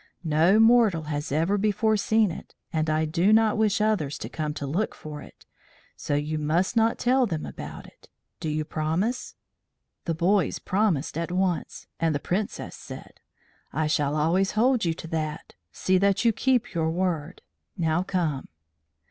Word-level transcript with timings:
No 0.23 0.59
mortal 0.59 1.03
has 1.03 1.31
ever 1.31 1.59
before 1.59 1.95
seen 1.95 2.31
it, 2.31 2.55
and 2.73 2.89
I 2.89 3.05
do 3.05 3.31
not 3.31 3.55
wish 3.55 3.79
others 3.79 4.17
to 4.17 4.29
come 4.29 4.51
to 4.55 4.65
look 4.65 4.95
for 4.95 5.21
it; 5.21 5.45
so 5.95 6.15
you 6.15 6.39
must 6.39 6.75
not 6.75 6.97
tell 6.97 7.27
them 7.27 7.45
about 7.45 7.85
it. 7.85 8.09
Do 8.39 8.49
you 8.49 8.65
promise?" 8.65 9.35
The 10.05 10.15
boys 10.15 10.57
promised 10.57 11.19
at 11.19 11.31
once, 11.31 11.85
and 11.99 12.15
the 12.15 12.19
Princess 12.19 12.75
said: 12.75 13.19
"I 13.71 13.85
shall 13.85 14.15
always 14.15 14.53
hold 14.53 14.85
you 14.85 14.95
to 14.95 15.07
that. 15.09 15.53
See 15.71 15.99
that 15.99 16.25
you 16.25 16.33
keep 16.33 16.73
your 16.73 16.89
word. 16.89 17.43
Now 17.77 18.01
come." 18.01 18.47